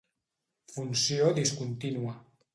[0.71, 2.19] Funció discontínua